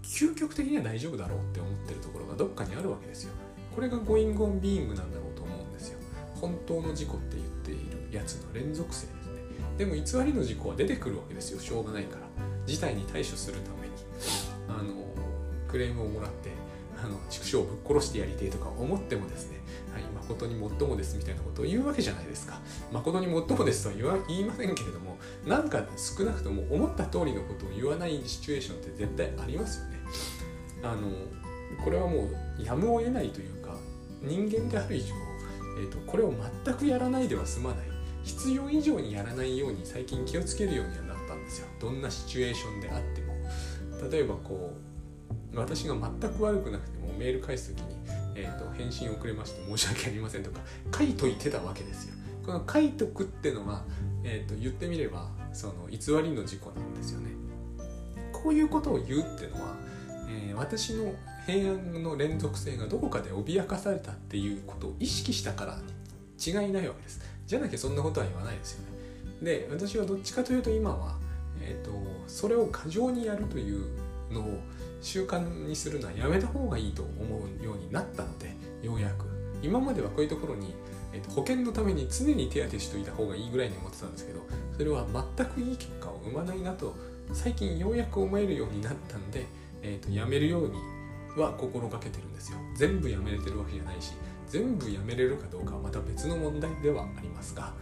[0.08, 3.34] 究極的には大丈夫だろうって思ってるところがどっかにあるわけですよ。
[3.76, 6.00] これが Going on Being なんだろうと思うんですよ。
[6.34, 9.34] 本当の事故って言っているやつの連続性ですね。
[9.78, 11.60] でも偽りの事故は出てくるわけですよ。
[11.60, 12.28] しょうがないから。
[12.65, 13.93] 事態に対処するために。
[14.70, 14.93] あの
[15.67, 16.50] クレームをもらって
[17.04, 19.60] あの畜生をぶっ殺してやりてえとか思ってもですね、
[19.93, 22.60] はい、誠にもっともですみたいなことを言うわけじゃないですか。
[22.91, 29.96] 誠にもっともですとは言わ言いませんけれども、なんか少なくとも思った通りのことを言わないシチュエーションって絶対ありますよね。
[30.83, 31.09] あの
[31.83, 33.75] これはもうやむを得ないというか
[34.21, 35.13] 人間である以上、
[35.79, 36.33] えーと、これを
[36.65, 37.97] 全くやらないでは済まない。
[38.23, 41.67] 必要以上にやらないように最近気をつけるようにはなったんですよ。
[41.79, 43.37] どんなシチュエーションであっても。
[44.11, 44.73] 例えばこ
[45.53, 47.95] う私が全く悪くなくてもメール返す時に、
[48.35, 50.59] えーと、返信遅れまして申し訳ありませんとか
[50.95, 52.15] 書いといてたわけですよ。
[52.45, 53.83] この書いとくってのは、
[54.23, 57.29] えーと言ってみればその偽りの事故なんですよね。
[58.33, 59.75] こういうことを言うってのは
[60.27, 61.13] えー、私の
[61.45, 65.79] 平安の連続性がどこかで脅かされたっていうことを意識したから
[66.45, 67.21] 違いないわけです。
[67.45, 68.97] じゃなきゃそんなことは言わないですよね。
[69.41, 71.15] で、私はどっちかというと今は、
[71.61, 71.91] えーと、
[72.27, 73.85] それを過剰にやるという
[74.31, 74.59] のを
[75.01, 77.11] 習慣にするのはやめた方がいいと思
[77.61, 79.25] うようになったので、ようやく。
[79.61, 80.75] 今まではこういうところに、
[81.13, 84.41] えーと、と保険のために常に手当てしといた方がいいぐらいに思ってたんですけど、
[84.77, 85.05] それは
[85.37, 86.93] 全くいい結果を生まないなと
[87.33, 89.45] 最近ようやく思えるようになったんで、
[89.88, 90.76] えーと、やめるように
[91.41, 92.58] は心がけてるんですよ。
[92.76, 94.12] 全部やめれてるわけじゃないし
[94.47, 97.73] 全部やめれるかどうかはまた別の問題ではありますが、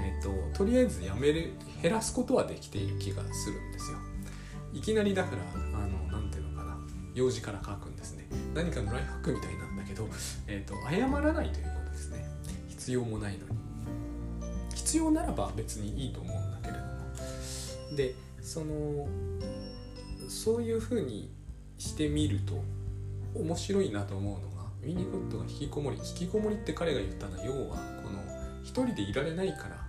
[0.00, 3.98] えーと、とりあえずやめる減らすことはできている気がするんですよ。
[4.74, 5.42] いきなりだから
[5.78, 6.76] あのなんていうのかな
[7.14, 8.26] 用事から書くんですね。
[8.54, 10.06] 何かのライフハックみたいなんだけど、
[10.46, 12.24] えーと、と謝らないということですね。
[12.68, 13.58] 必要もないのに。
[14.74, 17.96] 必要ならば別にいいと思うんだけれども。
[17.96, 19.06] でその
[20.28, 21.30] そういうふうに
[21.78, 22.62] してみると
[23.34, 28.20] 面白いなと思うのがウィニコットが引きこもり引きこもりって彼が言ったのは要はこの
[28.62, 29.88] 一人でいられないから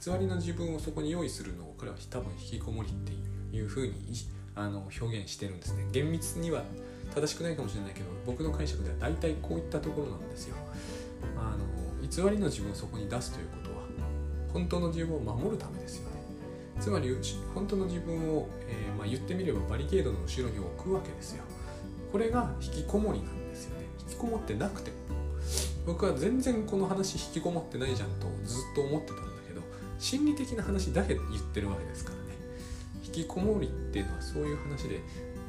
[0.00, 3.12] 偽りの自分をそこに用意するのを彼は多分引きこもりって
[3.56, 3.94] いうふうに
[4.54, 5.86] あの表現してるんですね。
[5.92, 6.62] 厳密には
[7.14, 10.56] 正しくないかもしれないけど僕の解釈では大体こういったところなんですよ。
[11.36, 13.82] あの偽りの自分をそこに出すということは
[14.52, 16.17] 本当の自分を守るためですよね。
[16.80, 17.14] つまり
[17.54, 21.44] 本当の自分を、えー、まあ、言ってみればバリケードの後ろに置くわけですよ。
[22.12, 23.86] これが引きこもりなんですよね。
[24.00, 24.96] 引きこもってなくても。
[25.86, 29.62] 僕は全然この話引きこもってないじゃんとずっと思ってたんだけど
[29.98, 32.22] 心理的な話だけ言ってるわけですからね。
[33.04, 35.00] 引きこもりっていうのはそういう話で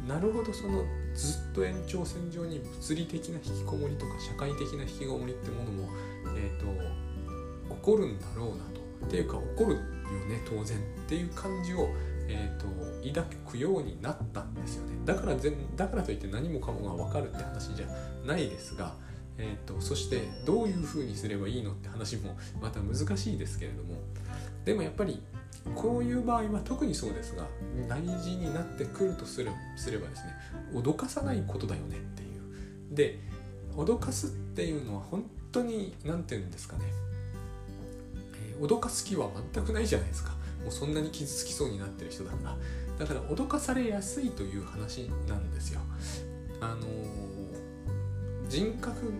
[0.07, 5.89] なるほどそのずっと延長線上に物理的な引きこもりとか社会的な引きこもりってものも、
[6.37, 6.59] えー
[7.67, 8.79] と、起こるんだろうなと。
[9.05, 9.77] っていうか起こる
[10.27, 11.89] ね当然っていう感じを、
[12.27, 12.67] えーと、
[13.13, 14.97] 抱くようになったんですよね。
[15.05, 17.87] だから全だからといって何もかもが分かるって話じゃ
[18.25, 18.93] ないですが、
[19.37, 23.95] えーとそしてどういうふうにすればいいのって話もまた難しいですけれども
[24.65, 25.21] でもやっぱり
[25.75, 27.45] こういう場合は特にそうですが
[27.87, 30.33] 大事になってくるとすれすればですね
[30.73, 32.95] 脅かさないことだよねっていう。
[32.95, 33.19] で
[33.75, 36.83] 脅かすっていうのは本当に何て言うんですかね、
[38.59, 40.31] 脅かす気は全くないじゃないですか。
[40.63, 42.57] もうそんなに傷つきそうになってる人だから。
[42.99, 45.79] だから脅かされやすいという話なんですよ。
[46.59, 49.13] あのー、人格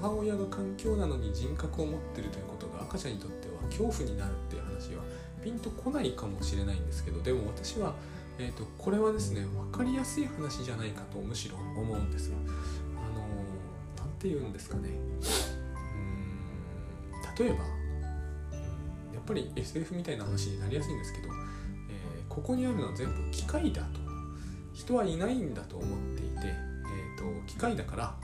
[0.00, 5.02] 母親が環境なのに人格を持ってるということが赤ちゃんにとっては恐怖になるっていう話は
[5.42, 7.94] ピンとこないかもしれないんですけどでも私は、
[8.38, 12.32] えーと、これはですね分かりやすい話じゃないかとむしろ思うんです。
[12.32, 12.34] あ
[13.16, 13.26] の
[13.96, 14.88] 何て言うんですかね。
[14.88, 16.40] うん
[17.38, 17.79] 例えば
[19.30, 24.00] ぱり SF みたいな話になりやすいんですけど、えー、ここにあるのは全部機械だと。
[24.74, 28.14] 人はいないんだと思っていて、えーと、機械だから、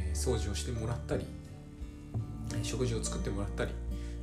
[0.00, 1.24] えー、掃除をしてもらったり
[2.62, 3.70] 食事を作ってもらったり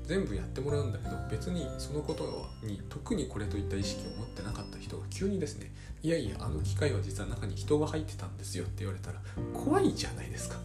[0.03, 5.72] 全部やってもらうんだけど別にそのことに特にこれといった意識を持ってなかった人が急にですね
[6.03, 9.22] いやいやあの機械は実は中に人が入ってたんですよって言われたら
[9.53, 10.57] 怖いじゃないですか。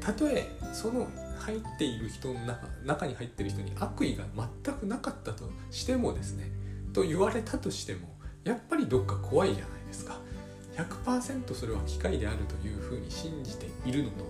[0.00, 1.06] たとえその
[1.38, 4.24] 入っている人の中中に入ってる人に悪意が
[4.64, 6.50] 全くなかったとしてもですね
[6.92, 8.08] と言われたとしても
[8.44, 10.18] やっぱりどっか怖いじゃないですか。
[10.76, 14.24] 100%それは機械であるというふうに信じているのと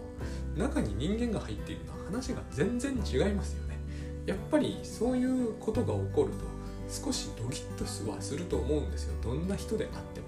[0.57, 3.79] 中に人間が入っているのは話が全然違いますよね。
[4.25, 6.45] やっぱりそういうことが起こると
[6.89, 9.15] 少しドキッとはすると思うんですよ。
[9.23, 10.27] どんな人であっても。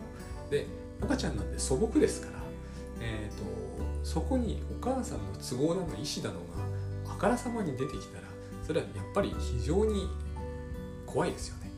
[0.51, 0.67] で
[1.03, 2.39] 赤ちゃんなんで素朴ですから、
[3.01, 3.45] えーと、
[4.05, 6.70] そこにお母さんの都合なの意思だのが
[7.21, 8.25] からさまに出てきたら
[8.67, 10.09] それはやっぱり非常に
[11.07, 11.71] 怖いですよね。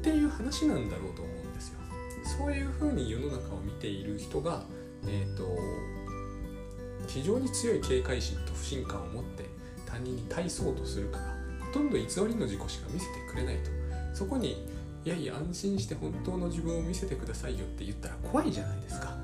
[0.02, 1.78] ていう話なんだろうと思うんですよ。
[2.38, 4.64] そういうふうに世の中を見ている人が
[5.06, 5.56] えっ、ー、と
[7.06, 9.44] 非常に強い警戒心と不信感を持って
[9.86, 11.24] 他人に対そうとするから
[11.66, 13.70] ほとんど偽りの自己しか見せてくれないと。
[14.12, 14.66] そこに
[15.04, 19.14] いやいや安心して本当の自分を見せてくださいよって言ったら怖いじゃないですか。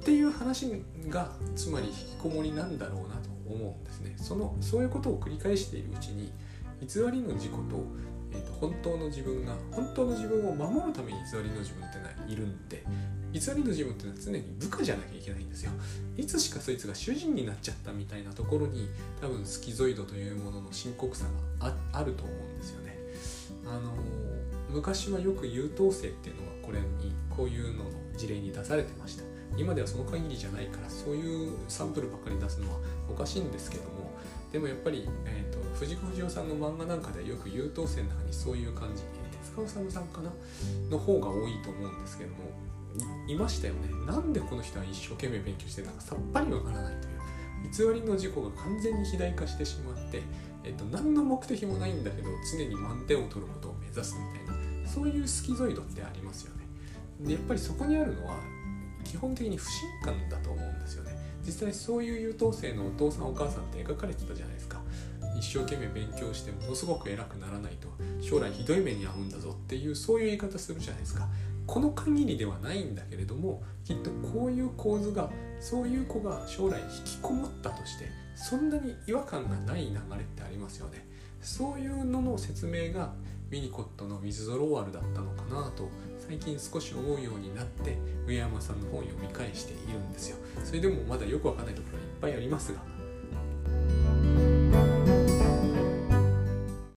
[0.00, 3.35] っていう話がつまり引きこもりなんだろうなと。
[3.48, 4.14] 思うんですね。
[4.16, 6.30] そのそういうことを繰り返しているうちに
[6.80, 7.58] 偽りの自己と,、
[8.32, 12.84] えーと、本当の自分が本当の自分を守るために偽りの自分っていうのはいるんで
[13.32, 15.72] 偽りの自分っていうのは常に部下じゃなきゃいけないんですよ。
[16.16, 18.88] いつしかそいつが主人になっちゃったみたいなところに
[19.20, 21.26] 多分スキゾイドというものの深刻さ
[21.60, 22.96] があると思うんですよね。
[23.66, 23.92] あの
[24.70, 29.35] 昔はよく優等生っていうのはこれにこういうのの事例に出されてました。
[29.56, 32.78] 今ではその限りじゃないからそういうサンプルばっかり出すのは
[33.08, 34.10] おかしいんですけども
[34.52, 40.30] でもやっぱり、えーと、藤子不二雄さんの漫画なんかではよく優等生の中にそういう感じ手塚治虫さんかな？
[40.90, 42.36] の方が多いと思うんですけども
[43.28, 43.90] いましたよね。
[44.06, 47.16] なんでこの人は一生懸命勉強してるのかさっぱりわからないという。
[47.94, 50.22] 偽りの事故が完全に肥大化してしまって、
[50.62, 56.66] えっと、何の目的もないんだけど常に満点を取ることを目指すみたいなそういうスキゾイドってありますよね。
[57.20, 58.36] でやっぱりそこにあるのは
[59.06, 61.16] 基本的に不信感だと思うんですよね。
[61.44, 64.80] 実際そういう優等生のお父さんお母さんって描かれてたじゃないですか。
[65.38, 67.88] 一生懸命勉強してものすごく偉くならないと
[68.22, 71.28] 将来ひどい目に遭うんだぞっていうそういう言い方するじゃないですか。
[71.66, 75.30] この限りではないんだけれどもきっとこういう構図が
[75.60, 81.06] そういう子が将来引きこもったとしてそんなに違和感がない流れってありますよね。
[81.40, 83.12] そういうのの説明が
[83.50, 85.88] ミニコットの水ゾロワールだったのかなと
[86.28, 87.96] 最近少し思うようになって
[88.26, 94.15] 上山さんの本を読み返しているんですよそれでもまだよくわかんないところはいっぱいありますが。